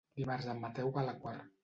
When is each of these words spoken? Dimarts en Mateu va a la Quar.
Dimarts 0.19 0.47
en 0.53 0.63
Mateu 0.63 0.89
va 0.97 1.03
a 1.03 1.05
la 1.11 1.15
Quar. 1.21 1.35